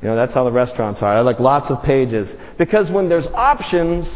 [0.00, 1.14] You know, that's how the restaurants are.
[1.14, 2.34] I like lots of pages.
[2.56, 4.08] Because when there's options,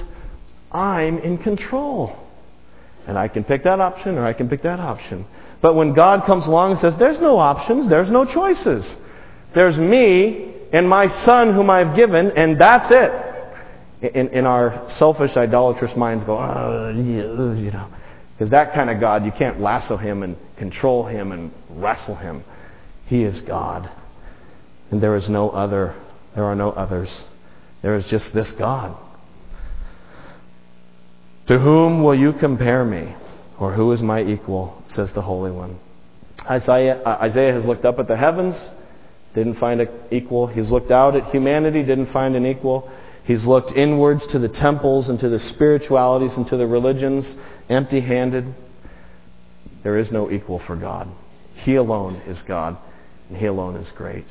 [0.70, 2.21] I'm in control.
[3.06, 5.26] And I can pick that option or I can pick that option.
[5.60, 8.84] But when God comes along and says, there's no options, there's no choices.
[9.54, 14.14] There's me and my son whom I've given, and that's it.
[14.14, 17.88] In, in our selfish, idolatrous minds go, oh, you know.
[18.32, 22.42] Because that kind of God, you can't lasso him and control him and wrestle him.
[23.06, 23.88] He is God.
[24.90, 25.94] And there is no other.
[26.34, 27.26] There are no others.
[27.82, 28.96] There is just this God.
[31.46, 33.14] To whom will you compare me?
[33.58, 34.82] Or who is my equal?
[34.86, 35.78] says the Holy One.
[36.48, 38.70] Isaiah, uh, Isaiah has looked up at the heavens,
[39.34, 40.46] didn't find an equal.
[40.46, 42.90] He's looked out at humanity, didn't find an equal.
[43.24, 47.34] He's looked inwards to the temples and to the spiritualities and to the religions,
[47.68, 48.52] empty handed.
[49.82, 51.08] There is no equal for God.
[51.54, 52.76] He alone is God,
[53.28, 54.26] and He alone is great.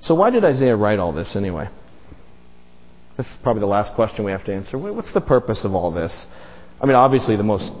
[0.00, 1.68] So, why did Isaiah write all this anyway?
[3.22, 4.76] This is probably the last question we have to answer.
[4.76, 6.26] What's the purpose of all this?
[6.80, 7.72] I mean, obviously, the most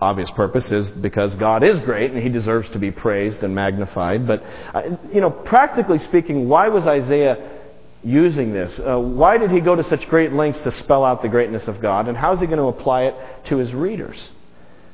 [0.00, 4.24] obvious purpose is because God is great and he deserves to be praised and magnified.
[4.24, 7.58] But, uh, you know, practically speaking, why was Isaiah
[8.04, 8.78] using this?
[8.78, 11.80] Uh, why did he go to such great lengths to spell out the greatness of
[11.80, 12.06] God?
[12.06, 14.30] And how is he going to apply it to his readers?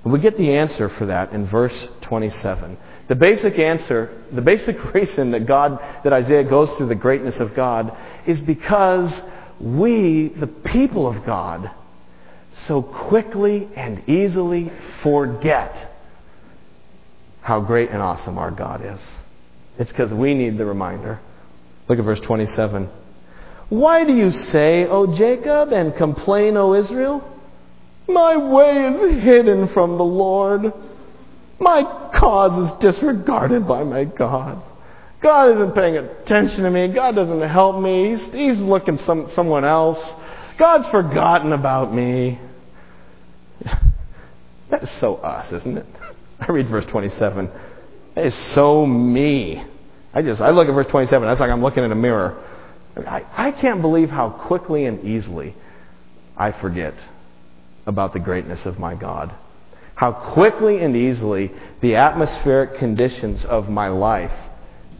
[0.02, 2.78] we get the answer for that in verse 27.
[3.08, 7.54] The basic answer, the basic reason that God, that Isaiah goes through the greatness of
[7.54, 9.22] God is because
[9.60, 11.70] we, the people of God,
[12.66, 15.90] so quickly and easily forget
[17.42, 19.00] how great and awesome our God is.
[19.78, 21.20] It's because we need the reminder.
[21.88, 22.88] Look at verse 27.
[23.68, 27.26] Why do you say, O Jacob, and complain, O Israel?
[28.08, 30.72] My way is hidden from the Lord.
[31.60, 34.62] My cause is disregarded by my God.
[35.20, 36.88] God isn't paying attention to me.
[36.88, 38.10] God doesn't help me.
[38.10, 40.14] He's, he's looking some someone else.
[40.56, 42.38] God's forgotten about me.
[44.70, 45.86] That is so us, isn't it?
[46.38, 47.50] I read verse 27.
[48.14, 49.64] That is so me.
[50.14, 51.26] I just, I look at verse 27.
[51.26, 52.40] That's like I'm looking in a mirror.
[52.96, 55.56] I, I can't believe how quickly and easily
[56.36, 56.94] I forget
[57.84, 59.34] about the greatness of my God.
[59.96, 64.49] How quickly and easily the atmospheric conditions of my life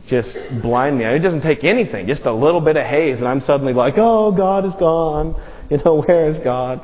[0.06, 1.04] just blind me.
[1.04, 4.32] It doesn't take anything, just a little bit of haze, and I'm suddenly like, oh,
[4.32, 5.40] God is gone.
[5.70, 6.80] You know, where is God?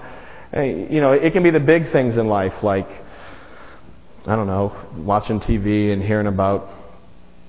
[0.52, 2.88] And, you know, it can be the big things in life, like,
[4.26, 6.68] I don't know, watching TV and hearing about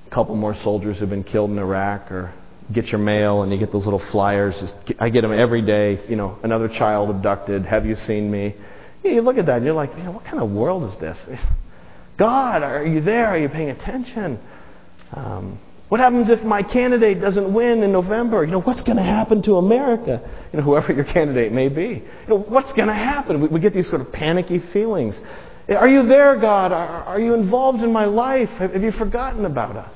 [0.05, 2.33] a couple more soldiers who've been killed in Iraq, or
[2.71, 4.59] get your mail and you get those little flyers.
[4.59, 6.03] Just, I get them every day.
[6.07, 7.65] You know, another child abducted.
[7.65, 8.55] Have you seen me?
[9.03, 11.17] You look at that and you're like, man, what kind of world is this?
[12.17, 13.27] God, are you there?
[13.27, 14.39] Are you paying attention?
[15.13, 18.43] Um, what happens if my candidate doesn't win in November?
[18.43, 20.21] You know, what's going to happen to America?
[20.51, 21.87] You know, whoever your candidate may be.
[21.87, 23.41] You know, what's going to happen?
[23.41, 25.19] We, we, get these sort of panicky feelings.
[25.69, 26.73] Are you there, God?
[26.73, 28.49] Are, are you involved in my life?
[28.51, 29.95] Have, have you forgotten about us?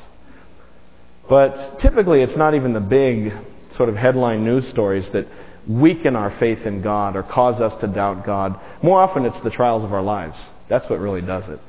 [1.28, 3.34] But typically, it's not even the big
[3.76, 5.28] sort of headline news stories that
[5.67, 8.60] weaken our faith in God or cause us to doubt God.
[8.82, 10.41] More often, it's the trials of our lives.
[10.69, 11.60] That's what really does it.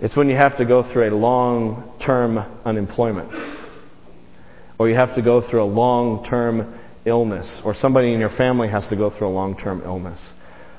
[0.00, 3.30] It's when you have to go through a long term unemployment,
[4.78, 8.68] or you have to go through a long term illness, or somebody in your family
[8.68, 10.32] has to go through a long term illness,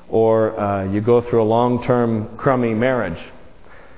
[0.08, 3.22] or uh, you go through a long term crummy marriage,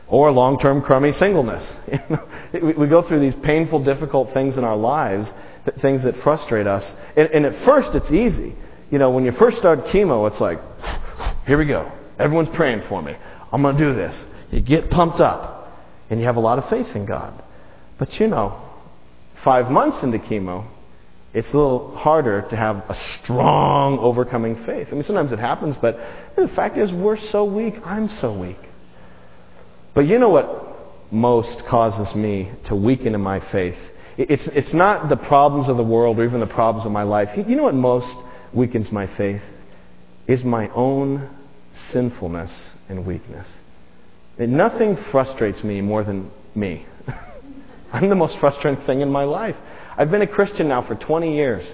[0.09, 1.75] or long term crummy singleness.
[2.53, 5.33] we go through these painful, difficult things in our lives,
[5.79, 6.97] things that frustrate us.
[7.17, 8.55] And, and at first, it's easy.
[8.91, 10.61] You know, when you first start chemo, it's like,
[11.47, 11.91] here we go.
[12.19, 13.17] Everyone's praying for me.
[13.51, 14.27] I'm going to do this.
[14.51, 15.73] You get pumped up,
[16.11, 17.43] and you have a lot of faith in God.
[17.99, 18.61] But you know,
[19.43, 20.67] five months into chemo,
[21.33, 24.89] it's a little harder to have a strong overcoming faith.
[24.91, 25.99] I mean, sometimes it happens, but
[26.37, 27.75] the fact is, we're so weak.
[27.85, 28.59] I'm so weak.
[29.95, 33.79] But you know what most causes me to weaken in my faith?
[34.17, 37.31] It's, it's not the problems of the world or even the problems of my life.
[37.37, 38.17] You know what most
[38.53, 39.43] weakens my faith?
[40.29, 41.29] Is my own
[41.73, 43.49] sinfulness and weakness.
[44.39, 46.87] And nothing frustrates me more than me.
[47.93, 49.57] I'm the most frustrating thing in my life.
[49.97, 51.65] I've been a Christian now for 20 years.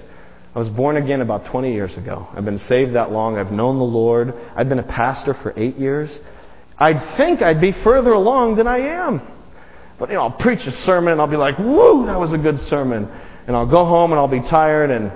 [0.54, 2.28] I was born again about 20 years ago.
[2.34, 3.38] I've been saved that long.
[3.38, 4.34] I've known the Lord.
[4.56, 6.18] I've been a pastor for eight years.
[6.76, 9.22] I'd think I'd be further along than I am.
[9.98, 12.38] But you know, I'll preach a sermon and I'll be like, "Woo, that was a
[12.38, 13.08] good sermon."
[13.46, 15.12] And I'll go home and I'll be tired and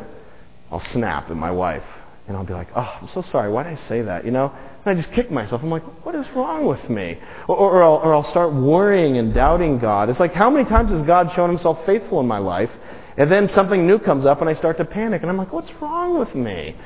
[0.70, 1.84] I'll snap at my wife
[2.28, 3.50] and I'll be like, "Oh, I'm so sorry.
[3.50, 4.52] Why did I say that?" You know?
[4.84, 5.62] And I just kick myself.
[5.62, 7.18] I'm like, "What is wrong with me?"
[7.48, 10.10] Or, or, I'll, or I'll start worrying and doubting God.
[10.10, 12.70] It's like, how many times has God shown Himself faithful in my life?
[13.16, 15.72] And then something new comes up and I start to panic and I'm like, "What's
[15.80, 16.76] wrong with me?"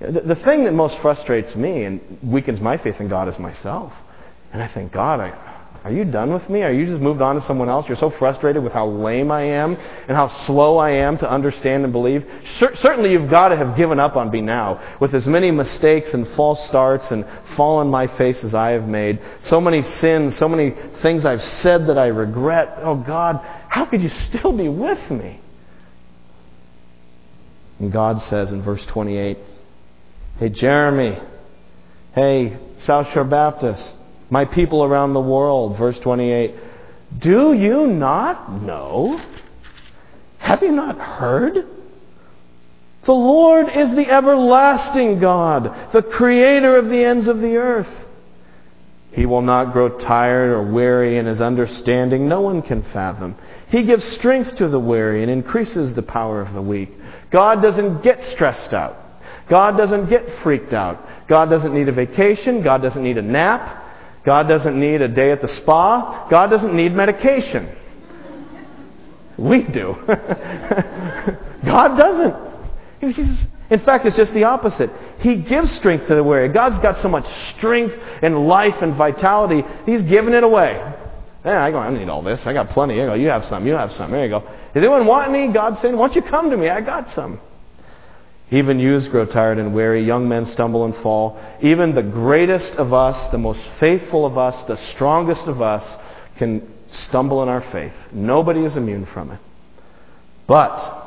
[0.00, 3.92] The, the thing that most frustrates me and weakens my faith in God is myself.
[4.52, 5.30] And I think, God, I,
[5.86, 6.64] are you done with me?
[6.64, 7.86] Are you just moved on to someone else?
[7.86, 11.84] You're so frustrated with how lame I am and how slow I am to understand
[11.84, 12.26] and believe.
[12.58, 16.26] certainly, you've got to have given up on me now with as many mistakes and
[16.26, 19.20] false starts and fall on my face as I have made.
[19.38, 22.78] So many sins, so many things I've said that I regret.
[22.78, 23.36] Oh, God,
[23.68, 25.38] how could you still be with me?
[27.78, 29.38] And God says in verse 28,
[30.40, 31.22] Hey, Jeramie.
[32.12, 33.94] Hey, South Shore Baptist
[34.30, 35.78] my people around the world.
[35.78, 36.54] Verse 28.
[37.18, 39.20] Do you not know?
[40.38, 41.66] Have you not heard?
[43.04, 47.88] The Lord is the everlasting God, the creator of the ends of the earth.
[49.12, 52.28] He will not grow tired or weary in his understanding.
[52.28, 53.36] No one can fathom.
[53.68, 56.90] He gives strength to the weary and increases the power of the weak.
[57.30, 58.96] God doesn't get stressed out.
[59.48, 61.28] God doesn't get freaked out.
[61.28, 62.62] God doesn't need a vacation.
[62.62, 63.84] God doesn't need a nap.
[64.26, 66.26] God doesn't need a day at the spa.
[66.28, 67.74] God doesn't need medication.
[69.38, 69.96] We do.
[71.64, 72.34] God doesn't.
[73.70, 74.90] In fact, it's just the opposite.
[75.20, 76.48] He gives strength to the weary.
[76.48, 80.72] God's got so much strength and life and vitality, He's giving it away.
[81.44, 82.44] Yeah, I go, I need all this.
[82.48, 83.00] I got plenty.
[83.00, 84.10] I go, you have some, you have some.
[84.10, 84.40] There you go.
[84.40, 85.52] Does anyone want any?
[85.52, 86.68] God's saying, why don't you come to me?
[86.68, 87.40] I got some.
[88.50, 90.04] Even youths grow tired and weary.
[90.04, 91.38] Young men stumble and fall.
[91.60, 95.98] Even the greatest of us, the most faithful of us, the strongest of us
[96.36, 97.92] can stumble in our faith.
[98.12, 99.40] Nobody is immune from it.
[100.46, 101.04] But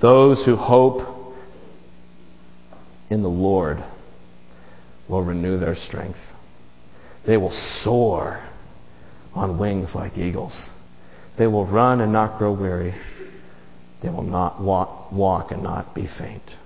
[0.00, 1.34] those who hope
[3.10, 3.82] in the Lord
[5.08, 6.20] will renew their strength.
[7.24, 8.40] They will soar
[9.34, 10.70] on wings like eagles.
[11.36, 12.94] They will run and not grow weary.
[14.00, 16.56] They will not walk, walk and not be faint.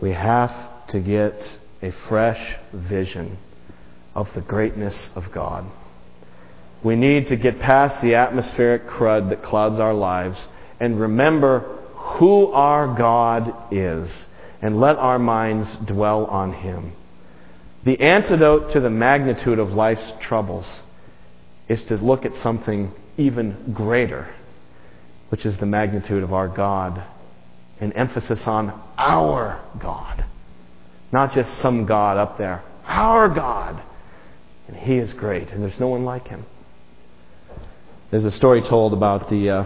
[0.00, 0.52] We have
[0.88, 3.36] to get a fresh vision
[4.14, 5.66] of the greatness of God.
[6.82, 11.60] We need to get past the atmospheric crud that clouds our lives and remember
[11.94, 14.26] who our God is
[14.62, 16.92] and let our minds dwell on Him.
[17.84, 20.80] The antidote to the magnitude of life's troubles
[21.68, 24.28] is to look at something even greater
[25.30, 27.02] which is the magnitude of our God.
[27.80, 30.24] An emphasis on our God.
[31.12, 32.62] Not just some God up there.
[32.84, 33.82] Our God.
[34.68, 36.44] And He is great, and there's no one like Him.
[38.10, 39.64] There's a story told about the uh,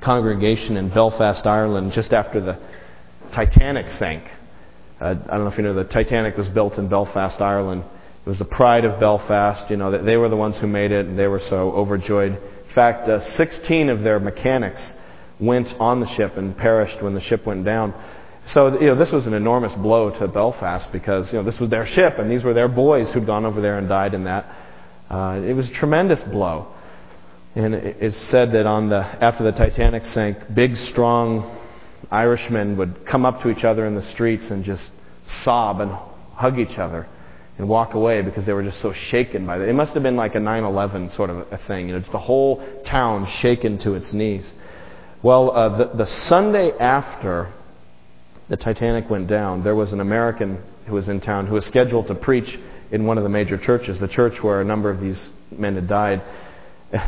[0.00, 2.58] congregation in Belfast, Ireland, just after the
[3.32, 4.24] Titanic sank.
[5.00, 7.84] Uh, I don't know if you know, the Titanic was built in Belfast, Ireland.
[8.24, 9.70] It was the pride of Belfast.
[9.70, 12.40] You know, they were the ones who made it, and they were so overjoyed
[12.76, 14.96] fact, uh, 16 of their mechanics
[15.40, 17.94] went on the ship and perished when the ship went down.
[18.44, 21.70] So, you know, this was an enormous blow to Belfast because, you know, this was
[21.70, 24.44] their ship and these were their boys who'd gone over there and died in that.
[25.08, 26.68] Uh, it was a tremendous blow.
[27.54, 31.58] And it's said that on the, after the Titanic sank, big, strong
[32.10, 34.92] Irishmen would come up to each other in the streets and just
[35.24, 35.92] sob and
[36.34, 37.08] hug each other
[37.58, 39.68] and walk away because they were just so shaken by it.
[39.68, 41.86] It must have been like a 9 11 sort of a thing.
[41.86, 44.54] You know, it's the whole town shaken to its knees.
[45.22, 47.52] Well, uh, the, the Sunday after
[48.48, 52.08] the Titanic went down, there was an American who was in town who was scheduled
[52.08, 52.58] to preach
[52.92, 55.88] in one of the major churches, the church where a number of these men had
[55.88, 56.22] died.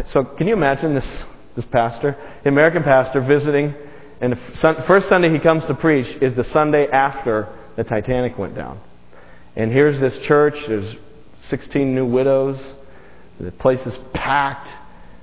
[0.07, 1.22] So, can you imagine this,
[1.55, 3.74] this pastor, the American pastor, visiting,
[4.20, 8.57] and the first Sunday he comes to preach is the Sunday after the Titanic went
[8.57, 8.80] down.
[9.57, 10.55] And here's this church.
[10.66, 10.96] There's
[11.49, 12.74] 16 new widows.
[13.40, 14.68] The place is packed.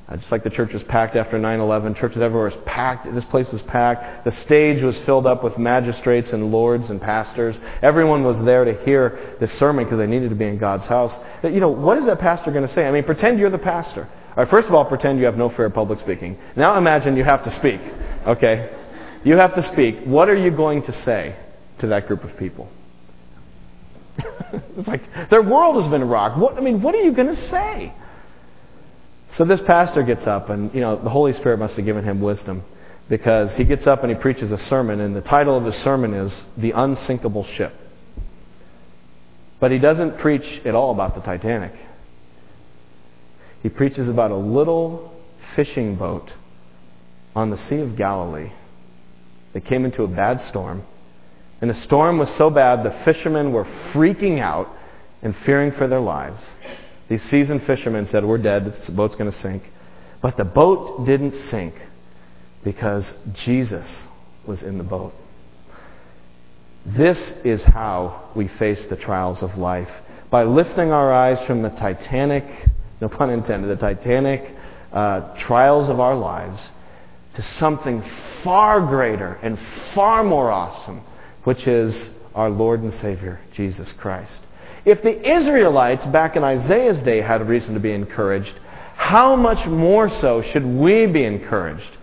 [0.07, 3.11] Uh, just like the church was packed after 9 11, churches everywhere was packed.
[3.15, 4.23] This place was packed.
[4.23, 7.55] The stage was filled up with magistrates and lords and pastors.
[7.81, 11.17] Everyone was there to hear this sermon because they needed to be in God's house.
[11.43, 12.85] You know, what is that pastor going to say?
[12.85, 14.07] I mean, pretend you're the pastor.
[14.37, 16.37] All right, first of all, pretend you have no fear of public speaking.
[16.55, 17.81] Now imagine you have to speak.
[18.27, 18.69] Okay?
[19.23, 20.03] You have to speak.
[20.03, 21.35] What are you going to say
[21.79, 22.69] to that group of people?
[24.77, 26.37] it's like their world has been rocked.
[26.37, 27.93] What, I mean, what are you going to say?
[29.31, 32.21] So this pastor gets up, and you know the Holy Spirit must have given him
[32.21, 32.63] wisdom
[33.09, 36.13] because he gets up and he preaches a sermon, and the title of his sermon
[36.13, 37.73] is "The Unsinkable Ship."
[39.59, 41.73] But he doesn't preach at all about the Titanic.
[43.63, 45.11] He preaches about a little
[45.55, 46.33] fishing boat
[47.35, 48.51] on the Sea of Galilee
[49.53, 50.83] that came into a bad storm
[51.61, 54.69] and the storm was so bad, the fishermen were freaking out
[55.21, 56.53] and fearing for their lives.
[57.07, 59.63] These seasoned fishermen said, We're dead, the boat's going to sink.
[60.21, 61.75] But the boat didn't sink
[62.63, 64.07] because Jesus
[64.45, 65.13] was in the boat.
[66.85, 69.89] This is how we face the trials of life
[70.29, 72.43] by lifting our eyes from the Titanic,
[73.01, 74.55] no pun intended, the Titanic
[74.91, 76.71] uh, trials of our lives
[77.35, 78.03] to something
[78.43, 79.57] far greater and
[79.93, 81.01] far more awesome
[81.45, 84.41] which is our Lord and Savior, Jesus Christ.
[84.83, 88.53] If the Israelites back in Isaiah's day had reason to be encouraged,
[88.95, 91.97] how much more so should we be encouraged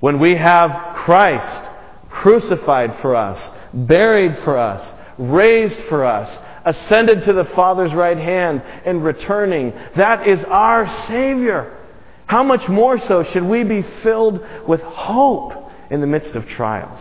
[0.00, 1.70] when we have Christ
[2.10, 8.62] crucified for us, buried for us, raised for us, ascended to the Father's right hand,
[8.84, 9.72] and returning?
[9.94, 11.78] That is our Savior.
[12.26, 17.00] How much more so should we be filled with hope in the midst of trials?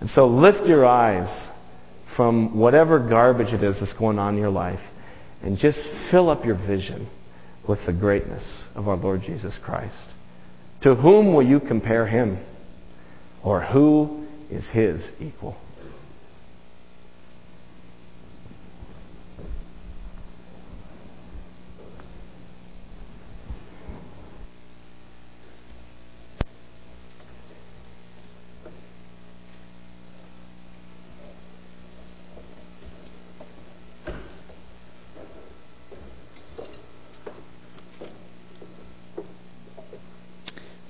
[0.00, 1.48] And so lift your eyes
[2.16, 4.80] from whatever garbage it is that's going on in your life
[5.42, 7.08] and just fill up your vision
[7.66, 10.08] with the greatness of our Lord Jesus Christ.
[10.82, 12.38] To whom will you compare him?
[13.42, 15.56] Or who is his equal?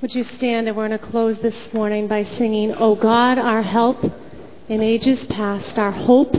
[0.05, 3.63] Would you stand and we're going to close this morning by singing, O God, our
[3.63, 4.05] help
[4.69, 6.37] in ages past, our hope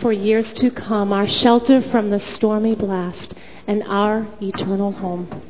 [0.00, 3.34] for years to come, our shelter from the stormy blast,
[3.66, 5.43] and our eternal home.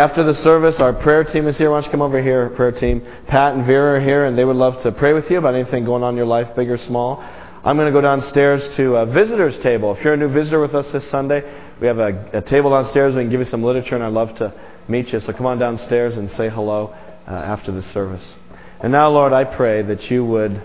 [0.00, 1.70] After the service, our prayer team is here.
[1.70, 3.06] Why don't you come over here, prayer team?
[3.26, 5.84] Pat and Vera are here, and they would love to pray with you about anything
[5.84, 7.22] going on in your life, big or small.
[7.62, 9.94] I'm going to go downstairs to a visitor's table.
[9.94, 11.42] If you're a new visitor with us this Sunday,
[11.82, 13.14] we have a, a table downstairs.
[13.14, 14.54] We can give you some literature, and I'd love to
[14.88, 15.20] meet you.
[15.20, 16.94] So come on downstairs and say hello
[17.28, 18.34] uh, after the service.
[18.80, 20.62] And now, Lord, I pray that you would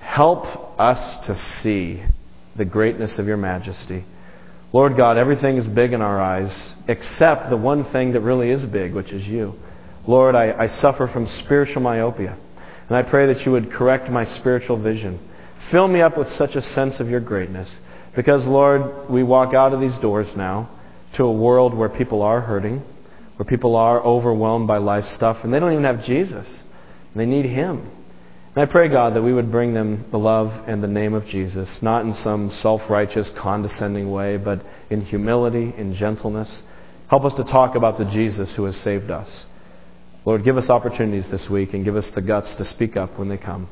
[0.00, 2.02] help us to see
[2.56, 4.06] the greatness of your majesty.
[4.72, 8.64] Lord God, everything is big in our eyes except the one thing that really is
[8.64, 9.54] big, which is you.
[10.06, 12.36] Lord, I, I suffer from spiritual myopia.
[12.88, 15.18] And I pray that you would correct my spiritual vision.
[15.70, 17.78] Fill me up with such a sense of your greatness.
[18.16, 20.68] Because, Lord, we walk out of these doors now
[21.14, 22.82] to a world where people are hurting,
[23.36, 26.62] where people are overwhelmed by life stuff, and they don't even have Jesus.
[27.14, 27.90] They need Him.
[28.54, 31.26] And I pray, God, that we would bring them the love and the name of
[31.26, 36.62] Jesus, not in some self righteous, condescending way, but in humility, in gentleness.
[37.08, 39.46] Help us to talk about the Jesus who has saved us.
[40.24, 43.28] Lord, give us opportunities this week and give us the guts to speak up when
[43.28, 43.68] they come.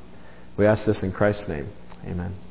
[0.56, 1.68] We ask this in Christ's name.
[2.06, 2.49] Amen.